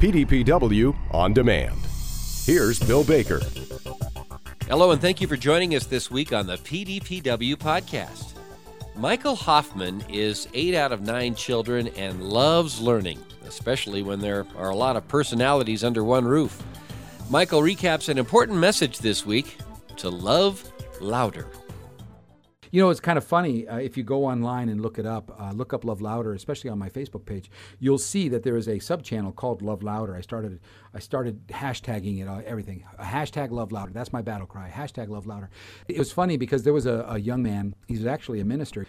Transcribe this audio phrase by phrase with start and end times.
[0.00, 1.78] PDPW on demand.
[2.46, 3.42] Here's Bill Baker.
[4.66, 8.32] Hello, and thank you for joining us this week on the PDPW podcast.
[8.96, 14.70] Michael Hoffman is eight out of nine children and loves learning, especially when there are
[14.70, 16.62] a lot of personalities under one roof.
[17.28, 19.58] Michael recaps an important message this week
[19.98, 20.66] to love
[21.02, 21.46] louder.
[22.70, 23.66] You know, it's kind of funny.
[23.66, 26.70] Uh, if you go online and look it up, uh, look up Love Louder, especially
[26.70, 27.50] on my Facebook page,
[27.80, 30.14] you'll see that there is a sub channel called Love Louder.
[30.14, 30.60] I started,
[30.94, 32.84] I started hashtagging it, uh, everything.
[33.00, 33.92] hashtag Love Louder.
[33.92, 34.72] That's my battle cry.
[34.74, 35.50] Hashtag Love Louder.
[35.88, 37.74] It was funny because there was a, a young man.
[37.88, 38.86] He's actually a minister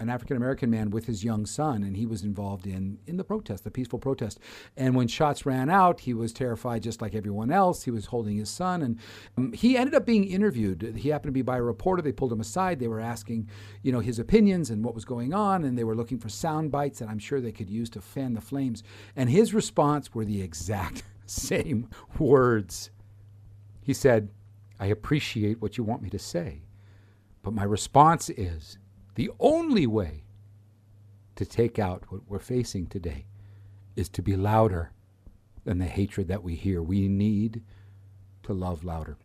[0.00, 3.24] an African American man with his young son, and he was involved in in the
[3.24, 4.40] protest, the peaceful protest.
[4.76, 7.84] And when shots ran out, he was terrified, just like everyone else.
[7.84, 8.98] He was holding his son, and
[9.36, 10.94] um, he ended up being interviewed.
[10.96, 12.02] He happened to be by a reporter.
[12.02, 12.80] They pulled him aside.
[12.80, 13.48] They were asking,
[13.82, 16.72] you know, his opinions and what was going on, and they were looking for sound
[16.72, 18.82] bites that I'm sure they could use to fan the flames.
[19.14, 21.88] And his response were the exact same
[22.18, 22.90] words.
[23.82, 24.30] He said,
[24.78, 26.62] "I appreciate what you want me to say."
[27.42, 28.78] But my response is,
[29.14, 30.24] the only way
[31.36, 33.26] to take out what we're facing today
[33.96, 34.92] is to be louder
[35.64, 36.82] than the hatred that we hear.
[36.82, 37.62] We need
[38.44, 39.16] to love louder.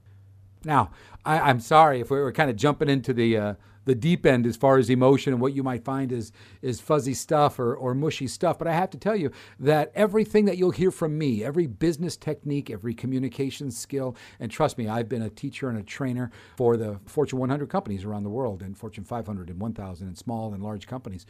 [0.66, 0.92] Now,
[1.24, 3.54] I, am sorry if we're, kind of jumping into the uh,
[3.86, 7.14] the deep end as far as emotion and what you might find is is fuzzy
[7.14, 8.58] stuff or, or mushy stuff.
[8.58, 12.18] But I have to tell you that everything that you'll hear from me, every business
[12.18, 16.78] technique, every communication skill, and trust me, I've been a teacher and a trainer for
[16.78, 20.64] the Fortune 100 companies around the world and Fortune 500 and 1,000 and small and
[20.64, 21.26] large companies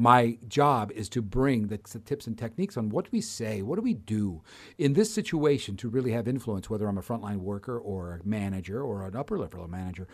[0.00, 3.82] my job is to bring the tips and techniques on what we say, what do
[3.82, 4.40] we do
[4.78, 8.82] in this situation to really have influence, whether I'm a frontline worker or a manager
[8.82, 10.08] or an upper level manager.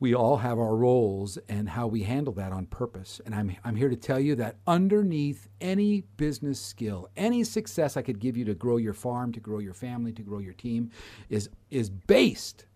[0.00, 3.22] We all have our roles and how we handle that on purpose.
[3.24, 8.02] And I'm, I'm here to tell you that underneath any business skill, any success I
[8.02, 10.90] could give you to grow your farm, to grow your family, to grow your team,
[11.30, 12.66] is, is based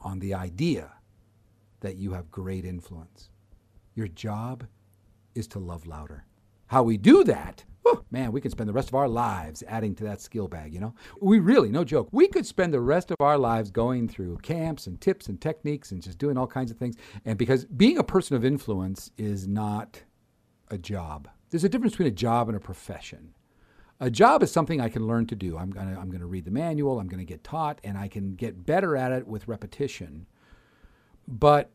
[0.00, 0.90] on the idea
[1.78, 3.30] that you have great influence.
[3.94, 4.66] Your job
[5.34, 6.24] is to love louder.
[6.66, 7.64] How we do that,
[8.10, 10.80] man, we can spend the rest of our lives adding to that skill bag, you
[10.80, 10.94] know?
[11.20, 14.86] We really, no joke, we could spend the rest of our lives going through camps
[14.86, 16.96] and tips and techniques and just doing all kinds of things.
[17.24, 20.02] And because being a person of influence is not
[20.70, 23.34] a job, there's a difference between a job and a profession.
[24.00, 25.58] A job is something I can learn to do.
[25.58, 27.98] I'm going to I'm going to read the manual, I'm going to get taught, and
[27.98, 30.26] I can get better at it with repetition.
[31.26, 31.70] But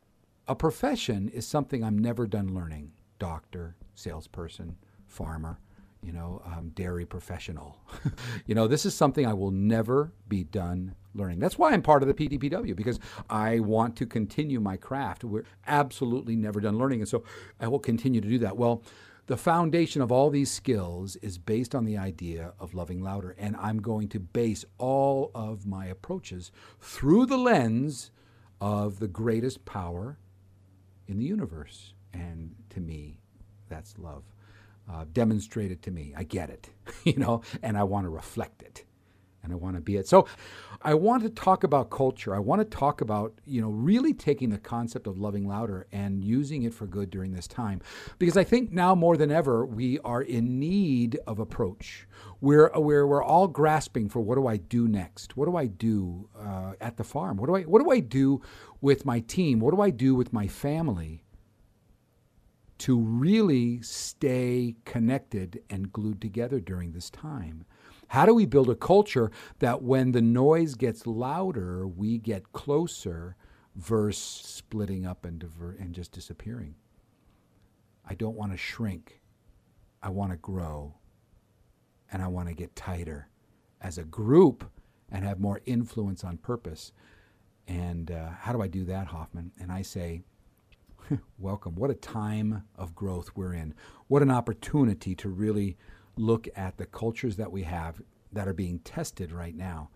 [0.48, 4.76] a profession is something I'm never done learning doctor, salesperson,
[5.08, 5.60] farmer,
[6.02, 7.78] you know, um, dairy professional.
[8.46, 11.40] you know, this is something I will never be done learning.
[11.40, 15.24] That's why I'm part of the PDPW because I want to continue my craft.
[15.24, 17.02] We're absolutely never done learning.
[17.02, 17.24] And so
[17.60, 18.58] I will continue to do that.
[18.58, 18.84] Well,
[19.28, 23.36] the foundation of all these skills is based on the idea of loving louder.
[23.38, 28.12] And I'm going to base all of my approaches through the lens
[28.60, 30.18] of the greatest power
[31.08, 31.94] in the universe.
[32.14, 33.20] And to me,
[33.70, 34.24] that's love.
[34.92, 36.14] Uh, demonstrate it to me.
[36.16, 36.70] I get it,
[37.04, 38.84] you know, and I want to reflect it
[39.44, 40.08] and I want to be it.
[40.08, 40.26] So
[40.82, 42.34] I want to talk about culture.
[42.34, 46.24] I want to talk about, you know, really taking the concept of loving louder and
[46.24, 47.82] using it for good during this time.
[48.20, 52.08] Because I think now more than ever, we are in need of approach.
[52.42, 55.36] We're, we're, we're all grasping for what do I do next?
[55.36, 57.38] What do I do uh, at the farm?
[57.38, 58.42] What do, I, what do I do
[58.82, 59.60] with my team?
[59.60, 61.24] What do I do with my family?
[62.84, 67.64] To really stay connected and glued together during this time?
[68.10, 73.38] How do we build a culture that when the noise gets louder, we get closer
[73.74, 76.76] versus splitting up and, diver- and just disappearing?
[78.06, 79.22] I don't want to shrink.
[80.02, 80.96] I want to grow.
[82.12, 83.30] And I want to get tighter
[83.80, 84.70] as a group
[85.10, 86.92] and have more influence on purpose.
[87.66, 89.54] And uh, how do I do that, Hoffman?
[89.58, 90.24] And I say,
[91.38, 91.76] welcome.
[91.76, 93.74] What a time of growth we're in.
[94.08, 95.78] What an opportunity to really
[96.16, 98.02] look at the cultures that we have
[98.32, 99.90] that are being tested right now.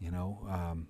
[0.00, 0.88] You know, um,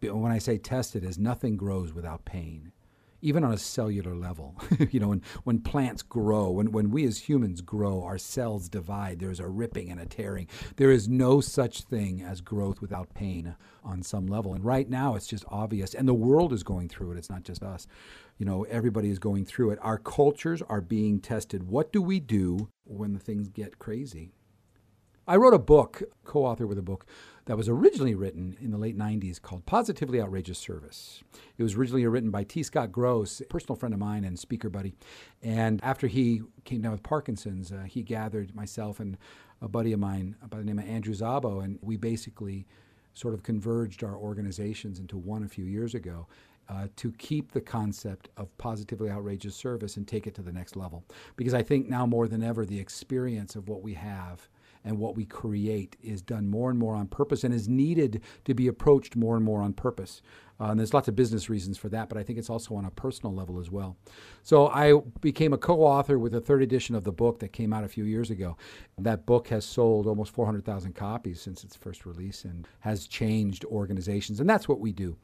[0.00, 2.72] when I say tested, is nothing grows without pain
[3.20, 4.54] even on a cellular level.
[4.90, 9.18] you know, when, when plants grow, when, when we as humans grow, our cells divide,
[9.18, 10.48] there's a ripping and a tearing.
[10.76, 14.54] There is no such thing as growth without pain on some level.
[14.54, 15.94] And right now, it's just obvious.
[15.94, 17.86] And the world is going through it, it's not just us.
[18.38, 19.78] You know, everybody is going through it.
[19.80, 21.64] Our cultures are being tested.
[21.64, 24.32] What do we do when things get crazy?
[25.28, 27.04] I wrote a book, co author with a book
[27.46, 31.24] that was originally written in the late 90s called Positively Outrageous Service.
[31.58, 32.62] It was originally written by T.
[32.62, 34.94] Scott Gross, personal friend of mine and speaker buddy.
[35.42, 39.16] And after he came down with Parkinson's, uh, he gathered myself and
[39.60, 42.64] a buddy of mine by the name of Andrew Szabo, and we basically
[43.12, 46.28] sort of converged our organizations into one a few years ago.
[46.68, 50.74] Uh, to keep the concept of positively outrageous service and take it to the next
[50.74, 51.04] level.
[51.36, 54.48] Because I think now more than ever, the experience of what we have
[54.86, 58.54] and what we create is done more and more on purpose and is needed to
[58.54, 60.22] be approached more and more on purpose.
[60.58, 62.86] Uh, and there's lots of business reasons for that, but I think it's also on
[62.86, 63.96] a personal level as well.
[64.42, 67.72] So I became a co author with the third edition of the book that came
[67.72, 68.56] out a few years ago.
[68.96, 74.40] That book has sold almost 400,000 copies since its first release and has changed organizations.
[74.40, 75.16] And that's what we do.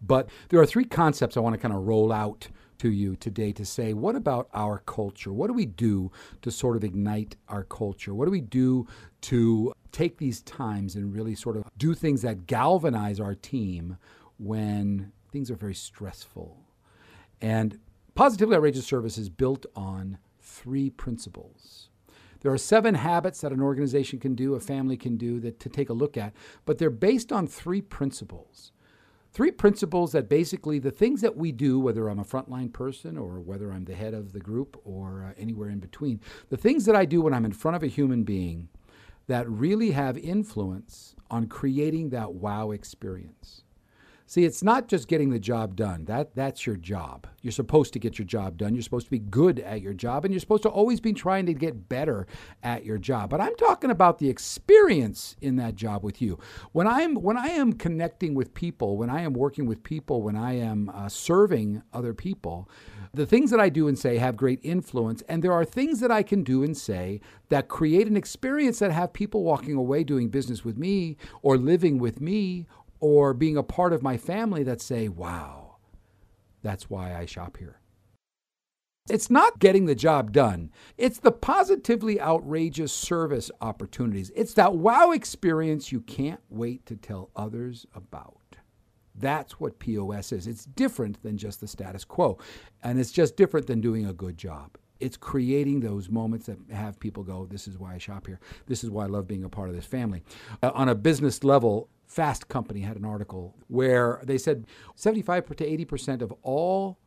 [0.00, 2.48] But there are three concepts I want to kind of roll out
[2.78, 5.32] to you today to say, what about our culture?
[5.32, 6.10] What do we do
[6.42, 8.14] to sort of ignite our culture?
[8.14, 8.86] What do we do
[9.22, 13.98] to take these times and really sort of do things that galvanize our team
[14.38, 16.56] when things are very stressful?
[17.40, 17.78] And
[18.14, 21.90] Positively Outrageous Service is built on three principles.
[22.40, 25.68] There are seven habits that an organization can do, a family can do, that to
[25.68, 26.32] take a look at,
[26.64, 28.72] but they're based on three principles
[29.32, 33.40] three principles that basically the things that we do, whether I'm a frontline person or
[33.40, 36.96] whether I'm the head of the group or uh, anywhere in between, the things that
[36.96, 38.68] I do when I'm in front of a human being
[39.26, 43.62] that really have influence on creating that wow experience.
[44.30, 46.04] See, it's not just getting the job done.
[46.04, 47.26] That that's your job.
[47.40, 48.74] You're supposed to get your job done.
[48.74, 51.46] You're supposed to be good at your job and you're supposed to always be trying
[51.46, 52.26] to get better
[52.62, 53.30] at your job.
[53.30, 56.38] But I'm talking about the experience in that job with you.
[56.72, 60.36] When I'm when I am connecting with people, when I am working with people, when
[60.36, 62.68] I am uh, serving other people,
[63.14, 66.10] the things that I do and say have great influence and there are things that
[66.12, 70.28] I can do and say that create an experience that have people walking away doing
[70.28, 72.66] business with me or living with me
[73.00, 75.76] or being a part of my family that say, wow,
[76.62, 77.80] that's why I shop here.
[79.08, 80.70] It's not getting the job done.
[80.98, 84.30] It's the positively outrageous service opportunities.
[84.36, 88.36] It's that wow experience you can't wait to tell others about.
[89.14, 90.46] That's what POS is.
[90.46, 92.38] It's different than just the status quo.
[92.82, 94.76] And it's just different than doing a good job.
[95.00, 98.40] It's creating those moments that have people go, This is why I shop here.
[98.66, 100.22] This is why I love being a part of this family.
[100.62, 104.66] Uh, on a business level, Fast Company had an article where they said
[104.96, 106.98] 75 to 80% of all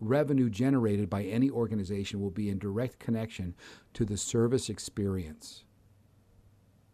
[0.00, 3.54] revenue generated by any organization will be in direct connection
[3.92, 5.64] to the service experience.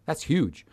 [0.05, 0.67] That's huge.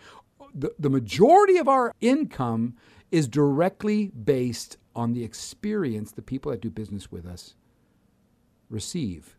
[0.54, 2.76] The, the majority of our income
[3.12, 7.56] is directly based on the experience the people that do business with us
[8.70, 9.38] receive.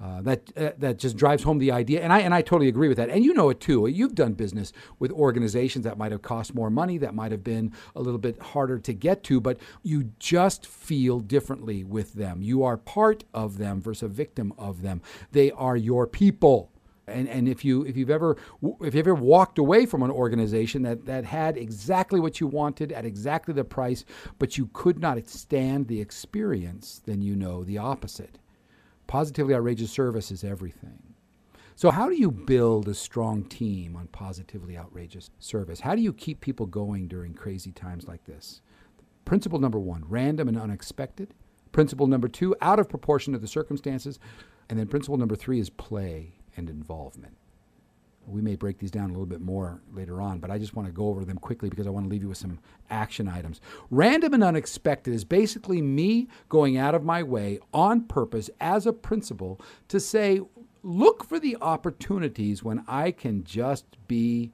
[0.00, 2.86] Uh, that uh, that just drives home the idea, and I and I totally agree
[2.86, 3.08] with that.
[3.08, 3.88] And you know it too.
[3.88, 7.72] You've done business with organizations that might have cost more money, that might have been
[7.96, 12.42] a little bit harder to get to, but you just feel differently with them.
[12.42, 15.02] You are part of them versus a victim of them.
[15.32, 16.70] They are your people.
[17.08, 20.82] And, and if you if you've ever if you've ever walked away from an organization
[20.82, 24.04] that, that had exactly what you wanted at exactly the price,
[24.38, 28.38] but you could not stand the experience, then you know the opposite.
[29.08, 31.02] Positively outrageous service is everything.
[31.74, 35.80] So, how do you build a strong team on positively outrageous service?
[35.80, 38.60] How do you keep people going during crazy times like this?
[39.24, 41.32] Principle number one random and unexpected.
[41.72, 44.18] Principle number two out of proportion to the circumstances.
[44.68, 47.36] And then principle number three is play and involvement.
[48.28, 50.86] We may break these down a little bit more later on, but I just want
[50.86, 52.58] to go over them quickly because I want to leave you with some
[52.90, 53.60] action items.
[53.90, 58.92] Random and unexpected is basically me going out of my way on purpose as a
[58.92, 60.40] principle to say,
[60.82, 64.52] look for the opportunities when I can just be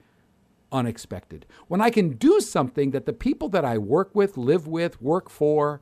[0.72, 1.46] unexpected.
[1.68, 5.30] When I can do something that the people that I work with, live with, work
[5.30, 5.80] for,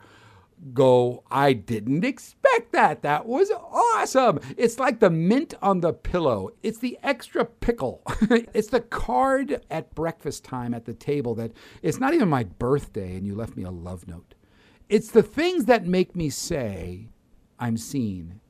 [0.73, 3.03] go, I didn't expect that.
[3.03, 4.41] That was awesome.
[4.57, 8.03] It's like the mint on the pillow, it's the extra pickle.
[8.31, 11.53] it's the card at breakfast time at the table that
[11.83, 14.35] it's not even my birthday and you left me a love note.
[14.89, 17.09] It's the things that make me say,
[17.59, 18.41] I'm seen.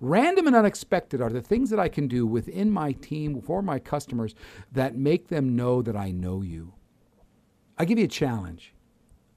[0.00, 3.78] Random and unexpected are the things that I can do within my team for my
[3.78, 4.34] customers
[4.72, 6.74] that make them know that I know you.
[7.78, 8.74] I give you a challenge.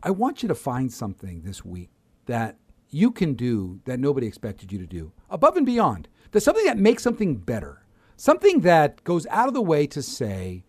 [0.06, 1.90] I want you to find something this week
[2.28, 2.58] that
[2.90, 6.08] you can do that nobody expected you to do, above and beyond.
[6.32, 7.86] There's something that makes something better,
[8.16, 10.64] something that goes out of the way to say,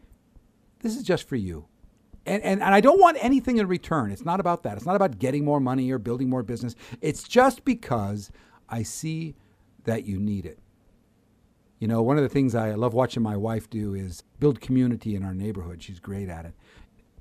[0.81, 1.67] this is just for you.
[2.25, 4.11] And, and, and I don't want anything in return.
[4.11, 4.79] It's not about that.
[4.79, 6.75] It's not about getting more money or building more business.
[7.03, 8.33] It's just because
[8.71, 9.37] I see
[9.85, 10.59] that you need it.
[11.79, 15.15] You know, one of the things I love watching my wife do is build community
[15.15, 15.83] in our neighborhood.
[15.83, 16.55] She's great at it.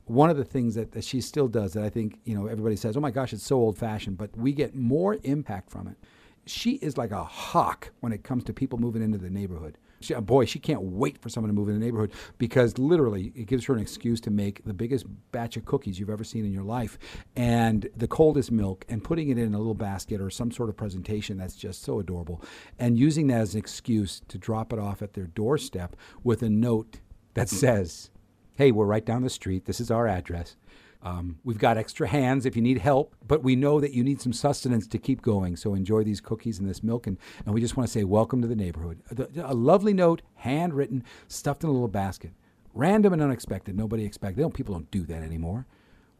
[0.05, 2.75] One of the things that, that she still does that I think, you know, everybody
[2.75, 5.97] says, oh my gosh, it's so old fashioned, but we get more impact from it.
[6.45, 9.79] She is like a hawk when it comes to people moving into the neighborhood.
[10.01, 13.31] She, uh, boy, she can't wait for someone to move in the neighborhood because literally
[13.35, 16.45] it gives her an excuse to make the biggest batch of cookies you've ever seen
[16.45, 16.99] in your life
[17.35, 20.77] and the coldest milk and putting it in a little basket or some sort of
[20.77, 22.41] presentation that's just so adorable
[22.77, 26.49] and using that as an excuse to drop it off at their doorstep with a
[26.49, 26.99] note
[27.33, 28.09] that says,
[28.57, 29.65] Hey, we're right down the street.
[29.65, 30.55] This is our address.
[31.03, 34.21] Um, we've got extra hands if you need help, but we know that you need
[34.21, 35.57] some sustenance to keep going.
[35.57, 37.05] So enjoy these cookies and this milk.
[37.05, 39.01] And, and we just want to say welcome to the neighborhood.
[39.11, 42.31] A, a lovely note, handwritten, stuffed in a little basket.
[42.73, 43.75] Random and unexpected.
[43.75, 44.39] Nobody expected.
[44.39, 45.65] Don't, people don't do that anymore.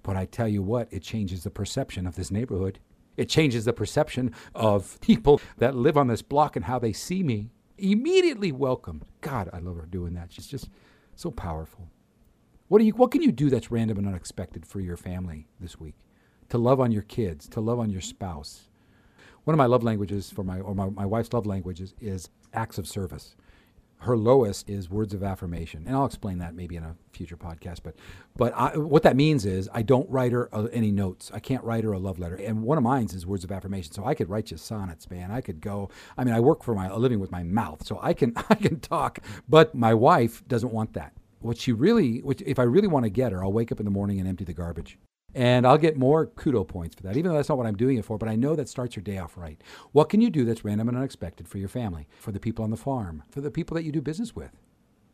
[0.03, 2.79] But I tell you what, it changes the perception of this neighborhood.
[3.15, 7.23] It changes the perception of people that live on this block and how they see
[7.23, 7.49] me.
[7.77, 9.03] Immediately welcome.
[9.21, 10.33] God, I love her doing that.
[10.33, 10.67] She's just
[11.15, 11.87] so powerful.
[12.67, 15.79] What, do you, what can you do that's random and unexpected for your family this
[15.79, 15.93] week?
[16.50, 18.69] To love on your kids, to love on your spouse.
[19.43, 22.79] One of my love languages for my, or my, my wife's love languages is acts
[22.79, 23.36] of service.
[24.00, 27.81] Her lowest is words of affirmation, and I'll explain that maybe in a future podcast.
[27.84, 27.95] But,
[28.36, 31.31] but I, what that means is I don't write her uh, any notes.
[31.34, 32.36] I can't write her a love letter.
[32.36, 33.93] And one of mine is words of affirmation.
[33.93, 35.31] So I could write you sonnets, man.
[35.31, 35.89] I could go.
[36.17, 38.55] I mean, I work for my a living with my mouth, so I can I
[38.55, 39.19] can talk.
[39.48, 41.13] But my wife doesn't want that
[41.45, 43.85] what she really, which, if I really want to get her, I'll wake up in
[43.85, 44.97] the morning and empty the garbage.
[45.33, 47.97] And I'll get more kudo points for that, even though that's not what I'm doing
[47.97, 48.17] it for.
[48.17, 49.61] But I know that starts your day off right.
[49.91, 52.71] What can you do that's random and unexpected for your family, for the people on
[52.71, 54.51] the farm, for the people that you do business with,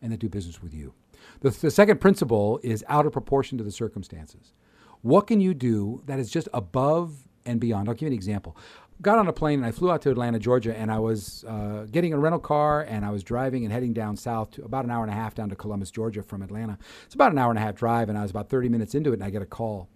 [0.01, 0.93] and that do business with you?
[1.41, 4.53] The, the second principle is out of proportion to the circumstances.
[5.01, 7.89] What can you do that is just above and beyond?
[7.89, 8.55] I'll give you an example
[9.01, 11.87] got on a plane and I flew out to Atlanta, Georgia, and I was uh,
[11.91, 14.91] getting a rental car and I was driving and heading down south to about an
[14.91, 16.77] hour and a half down to Columbus, Georgia from Atlanta.
[17.05, 19.11] It's about an hour and a half drive, and I was about 30 minutes into
[19.11, 19.89] it, and I get a call.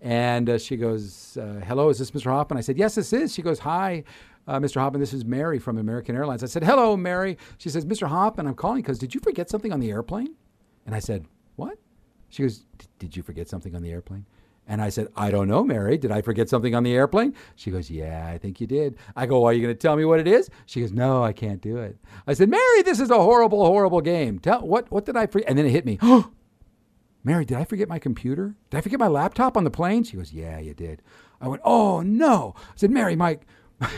[0.00, 2.30] And uh, she goes, uh, Hello, is this Mr.
[2.30, 2.58] Hoffman?
[2.58, 3.32] I said, Yes, this is.
[3.32, 4.04] She goes, Hi.
[4.46, 4.78] Uh, Mr.
[4.78, 6.42] Hoffman, this is Mary from American Airlines.
[6.42, 7.38] I said, Hello, Mary.
[7.56, 8.06] She says, Mr.
[8.06, 10.34] Hoffman, I'm calling because did you forget something on the airplane?
[10.84, 11.78] And I said, What?
[12.28, 12.66] She goes,
[12.98, 14.26] Did you forget something on the airplane?
[14.66, 15.98] And I said, I don't know, Mary.
[15.98, 17.34] Did I forget something on the airplane?
[17.54, 18.96] She goes, Yeah, I think you did.
[19.14, 20.48] I go, Well, are you going to tell me what it is?
[20.66, 21.98] She goes, No, I can't do it.
[22.26, 24.38] I said, Mary, this is a horrible, horrible game.
[24.38, 25.48] Tell what what did I forget?
[25.48, 25.98] And then it hit me.
[27.24, 28.54] Mary, did I forget my computer?
[28.70, 30.04] Did I forget my laptop on the plane?
[30.04, 31.02] She goes, Yeah, you did.
[31.40, 32.54] I went, Oh no.
[32.56, 33.38] I said, Mary, my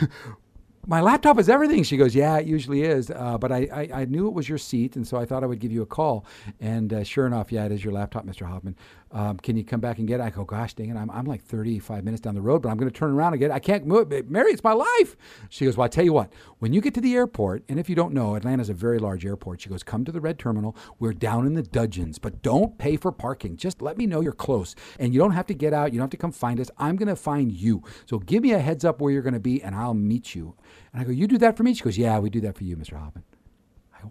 [0.87, 1.83] my laptop is everything.
[1.83, 3.11] She goes, yeah, it usually is.
[3.11, 5.45] Uh, but I, I, I, knew it was your seat, and so I thought I
[5.45, 6.25] would give you a call.
[6.61, 8.47] And uh, sure enough, yeah, it is your laptop, Mr.
[8.47, 8.75] Hoffman.
[9.11, 10.23] Um, can you come back and get it?
[10.23, 12.77] I go, gosh dang it, I'm, I'm like 35 minutes down the road, but I'm
[12.77, 13.53] going to turn around and get it.
[13.53, 14.29] I can't move it.
[14.29, 15.15] Mary, it's my life.
[15.49, 17.89] She goes, well, I tell you what, when you get to the airport, and if
[17.89, 19.61] you don't know, Atlanta's a very large airport.
[19.61, 20.75] She goes, come to the red terminal.
[20.99, 23.57] We're down in the Dudgeons, but don't pay for parking.
[23.57, 24.75] Just let me know you're close.
[24.99, 25.93] And you don't have to get out.
[25.93, 26.71] You don't have to come find us.
[26.77, 27.83] I'm going to find you.
[28.05, 30.55] So give me a heads up where you're going to be, and I'll meet you.
[30.91, 31.73] And I go, you do that for me?
[31.73, 32.97] She goes, yeah, we do that for you, Mr.
[32.97, 33.23] Hoffman.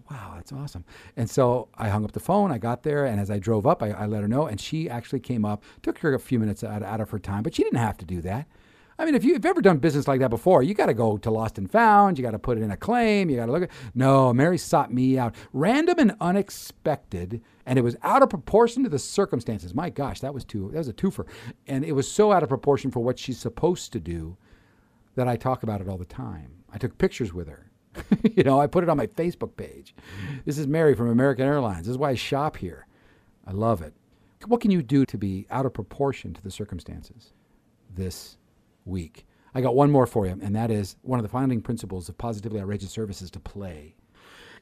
[0.09, 0.85] Wow, that's awesome.
[1.15, 2.51] And so I hung up the phone.
[2.51, 4.89] I got there, and as I drove up, I, I let her know, and she
[4.89, 5.63] actually came up.
[5.81, 8.05] Took her a few minutes out, out of her time, but she didn't have to
[8.05, 8.47] do that.
[8.99, 11.29] I mean, if you've ever done business like that before, you got to go to
[11.29, 12.17] Lost and Found.
[12.17, 13.29] You got to put it in a claim.
[13.29, 13.71] You got to look at.
[13.93, 18.89] No, Mary sought me out, random and unexpected, and it was out of proportion to
[18.89, 19.75] the circumstances.
[19.75, 20.71] My gosh, that was too.
[20.71, 21.27] That was a twofer,
[21.67, 24.35] and it was so out of proportion for what she's supposed to do
[25.15, 26.63] that I talk about it all the time.
[26.71, 27.66] I took pictures with her.
[28.35, 29.95] you know, I put it on my Facebook page.
[30.45, 31.85] This is Mary from American Airlines.
[31.85, 32.87] This is why I shop here.
[33.45, 33.93] I love it.
[34.45, 37.33] What can you do to be out of proportion to the circumstances
[37.93, 38.37] this
[38.85, 39.25] week?
[39.55, 42.17] I got one more for you, and that is one of the founding principles of
[42.17, 43.95] Positively Outrageous Services to play.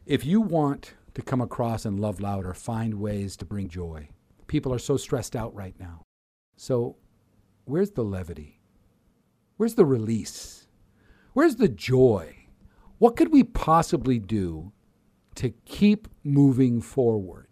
[0.06, 4.10] If you want to come across and love louder, find ways to bring joy.
[4.48, 6.04] People are so stressed out right now.
[6.56, 6.96] So,
[7.65, 8.62] where's the levity?
[9.58, 10.68] Where's the release?
[11.34, 12.35] Where's the joy?
[12.98, 14.72] What could we possibly do
[15.36, 17.48] to keep moving forward?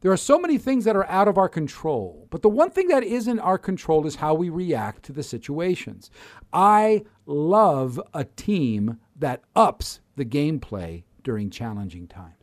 [0.00, 2.88] There are so many things that are out of our control, but the one thing
[2.88, 6.10] that is in our control is how we react to the situations.
[6.52, 12.34] I love a team that ups the gameplay during challenging times.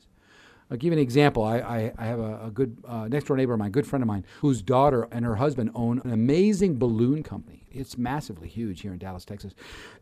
[0.69, 1.43] I'll give you an example.
[1.43, 4.03] I, I, I have a, a good uh, next door neighbor of mine, good friend
[4.03, 7.65] of mine, whose daughter and her husband own an amazing balloon company.
[7.71, 9.53] It's massively huge here in Dallas, Texas.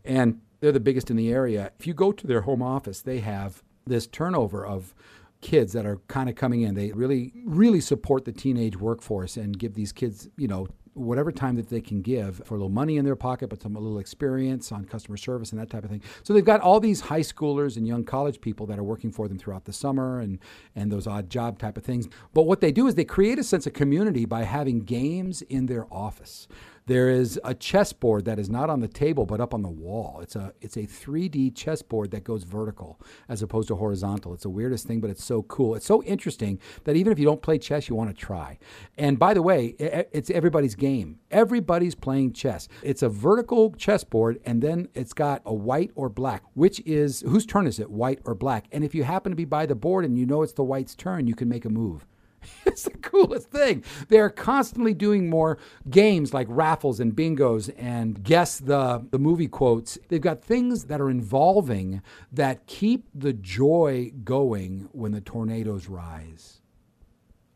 [0.04, 1.72] And they're the biggest in the area.
[1.78, 4.94] If you go to their home office, they have this turnover of
[5.40, 6.74] kids that are kind of coming in.
[6.74, 11.56] They really, really support the teenage workforce and give these kids, you know, whatever time
[11.56, 13.98] that they can give for a little money in their pocket, but some a little
[13.98, 16.02] experience on customer service and that type of thing.
[16.22, 19.28] So they've got all these high schoolers and young college people that are working for
[19.28, 20.38] them throughout the summer and
[20.74, 22.08] and those odd job type of things.
[22.32, 25.66] But what they do is they create a sense of community by having games in
[25.66, 26.48] their office.
[26.86, 30.20] There is a chessboard that is not on the table but up on the wall.
[30.22, 34.34] It's a it's a 3D chessboard that goes vertical as opposed to horizontal.
[34.34, 35.74] It's the weirdest thing, but it's so cool.
[35.74, 38.58] It's so interesting that even if you don't play chess, you want to try.
[38.96, 41.18] And by the way, it's everybody's game.
[41.32, 42.68] Everybody's playing chess.
[42.84, 47.46] It's a vertical chessboard, and then it's got a white or black, which is whose
[47.46, 48.66] turn is it, white or black?
[48.70, 50.94] And if you happen to be by the board and you know it's the white's
[50.94, 52.06] turn, you can make a move.
[52.66, 53.84] it's the coolest thing.
[54.08, 59.98] They're constantly doing more games like raffles and bingos and guess the, the movie quotes.
[60.08, 66.60] They've got things that are involving that keep the joy going when the tornadoes rise.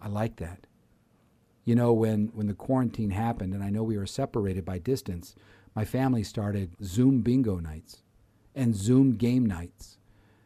[0.01, 0.67] I like that.
[1.65, 5.35] You know, when, when the quarantine happened and I know we were separated by distance,
[5.75, 8.03] my family started Zoom bingo nights
[8.55, 9.99] and Zoom game nights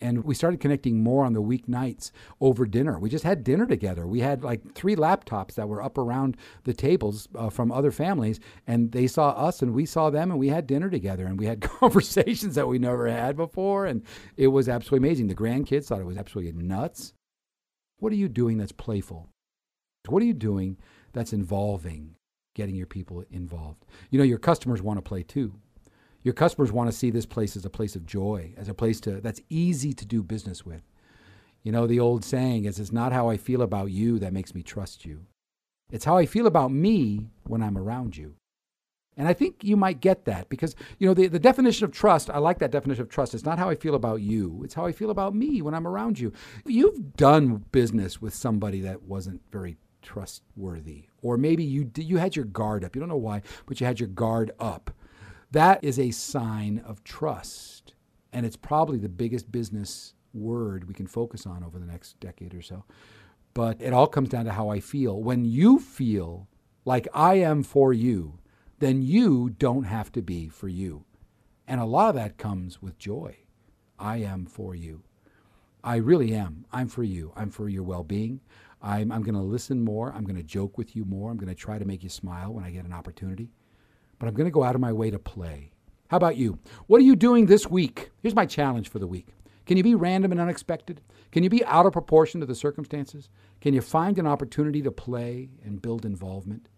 [0.04, 2.98] and we started connecting more on the weeknights over dinner.
[2.98, 4.06] We just had dinner together.
[4.06, 8.38] We had like three laptops that were up around the tables uh, from other families,
[8.66, 11.46] and they saw us and we saw them, and we had dinner together, and we
[11.46, 14.02] had conversations that we never had before, and
[14.36, 15.28] it was absolutely amazing.
[15.28, 17.14] The grandkids thought it was absolutely nuts.
[17.98, 19.30] What are you doing that's playful?
[20.06, 20.76] What are you doing
[21.14, 22.16] that's involving
[22.54, 23.86] getting your people involved?
[24.10, 25.54] You know, your customers want to play too.
[26.24, 28.98] Your customers want to see this place as a place of joy, as a place
[29.02, 30.82] to that's easy to do business with.
[31.62, 34.54] You know, the old saying is it's not how I feel about you that makes
[34.54, 35.26] me trust you.
[35.92, 38.34] It's how I feel about me when I'm around you.
[39.16, 42.30] And I think you might get that because, you know, the, the definition of trust,
[42.30, 43.32] I like that definition of trust.
[43.32, 45.86] It's not how I feel about you, it's how I feel about me when I'm
[45.86, 46.32] around you.
[46.66, 52.44] You've done business with somebody that wasn't very trustworthy, or maybe you, you had your
[52.46, 52.96] guard up.
[52.96, 54.90] You don't know why, but you had your guard up.
[55.54, 57.94] That is a sign of trust.
[58.32, 62.54] And it's probably the biggest business word we can focus on over the next decade
[62.54, 62.84] or so.
[63.54, 65.22] But it all comes down to how I feel.
[65.22, 66.48] When you feel
[66.84, 68.40] like I am for you,
[68.80, 71.04] then you don't have to be for you.
[71.68, 73.36] And a lot of that comes with joy.
[73.96, 75.04] I am for you.
[75.84, 76.66] I really am.
[76.72, 77.32] I'm for you.
[77.36, 78.40] I'm for your well being.
[78.82, 80.12] I'm, I'm going to listen more.
[80.12, 81.30] I'm going to joke with you more.
[81.30, 83.50] I'm going to try to make you smile when I get an opportunity
[84.24, 85.70] but I'm going to go out of my way to play.
[86.08, 86.58] How about you?
[86.86, 88.10] What are you doing this week?
[88.22, 89.28] Here's my challenge for the week.
[89.66, 91.02] Can you be random and unexpected?
[91.30, 93.28] Can you be out of proportion to the circumstances?
[93.60, 96.70] Can you find an opportunity to play and build involvement?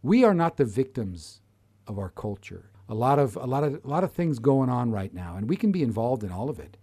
[0.00, 1.42] We are not the victims
[1.86, 2.70] of our culture.
[2.88, 5.50] A lot of a lot of a lot of things going on right now, and
[5.50, 6.78] we can be involved in all of it.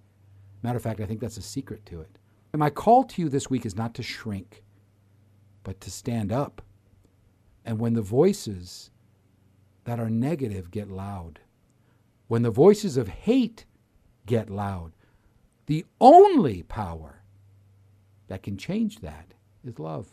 [0.61, 2.19] Matter of fact, I think that's a secret to it.
[2.53, 4.63] And my call to you this week is not to shrink,
[5.63, 6.61] but to stand up.
[7.65, 8.91] And when the voices
[9.85, 11.39] that are negative get loud,
[12.27, 13.65] when the voices of hate
[14.25, 14.91] get loud,
[15.67, 17.21] the only power
[18.27, 20.07] that can change that is love.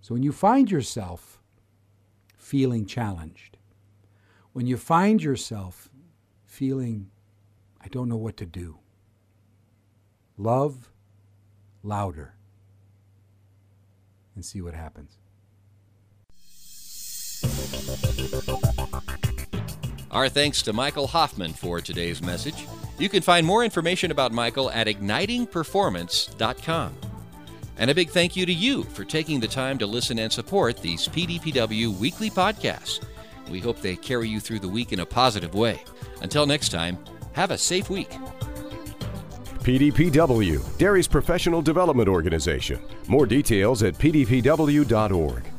[0.00, 1.40] So when you find yourself
[2.36, 3.58] feeling challenged,
[4.52, 5.88] when you find yourself
[6.44, 7.10] feeling,
[7.80, 8.78] I don't know what to do,
[10.36, 10.90] love
[11.82, 12.34] louder
[14.34, 15.18] and see what happens.
[20.10, 22.66] Our thanks to Michael Hoffman for today's message.
[22.98, 26.94] You can find more information about Michael at ignitingperformance.com.
[27.78, 30.78] And a big thank you to you for taking the time to listen and support
[30.78, 33.02] these PDPW weekly podcasts.
[33.48, 35.82] We hope they carry you through the week in a positive way.
[36.20, 36.98] Until next time,
[37.32, 38.10] have a safe week.
[39.60, 42.82] PDPW, Dairy's professional development organization.
[43.08, 45.49] More details at pdpw.org.